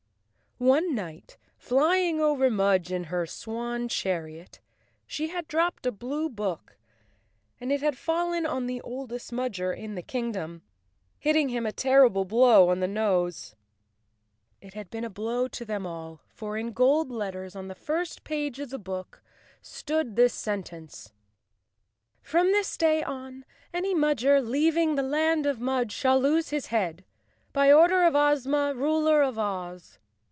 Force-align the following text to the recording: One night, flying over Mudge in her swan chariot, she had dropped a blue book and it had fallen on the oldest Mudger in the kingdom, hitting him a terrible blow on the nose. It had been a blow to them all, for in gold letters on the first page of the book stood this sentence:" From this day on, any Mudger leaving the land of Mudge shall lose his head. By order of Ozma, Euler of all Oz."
One 0.59 0.93
night, 0.93 1.39
flying 1.57 2.19
over 2.21 2.47
Mudge 2.51 2.91
in 2.91 3.05
her 3.05 3.25
swan 3.25 3.87
chariot, 3.87 4.59
she 5.07 5.29
had 5.29 5.47
dropped 5.47 5.87
a 5.87 5.91
blue 5.91 6.29
book 6.29 6.77
and 7.59 7.71
it 7.71 7.81
had 7.81 7.97
fallen 7.97 8.45
on 8.45 8.67
the 8.67 8.79
oldest 8.81 9.31
Mudger 9.31 9.75
in 9.75 9.95
the 9.95 10.03
kingdom, 10.03 10.61
hitting 11.17 11.49
him 11.49 11.65
a 11.65 11.71
terrible 11.71 12.25
blow 12.25 12.69
on 12.69 12.79
the 12.79 12.87
nose. 12.87 13.55
It 14.61 14.75
had 14.75 14.91
been 14.91 15.03
a 15.03 15.09
blow 15.09 15.47
to 15.47 15.65
them 15.65 15.87
all, 15.87 16.21
for 16.27 16.57
in 16.59 16.73
gold 16.73 17.09
letters 17.09 17.55
on 17.55 17.67
the 17.67 17.73
first 17.73 18.23
page 18.23 18.59
of 18.59 18.69
the 18.69 18.77
book 18.77 19.23
stood 19.63 20.15
this 20.15 20.35
sentence:" 20.35 21.11
From 22.21 22.51
this 22.51 22.77
day 22.77 23.01
on, 23.01 23.45
any 23.73 23.95
Mudger 23.95 24.47
leaving 24.47 24.93
the 24.93 25.01
land 25.01 25.47
of 25.47 25.59
Mudge 25.59 25.91
shall 25.91 26.19
lose 26.19 26.49
his 26.49 26.67
head. 26.67 27.03
By 27.51 27.71
order 27.73 28.03
of 28.03 28.15
Ozma, 28.15 28.75
Euler 28.77 29.23
of 29.23 29.39
all 29.39 29.71
Oz." 29.73 29.97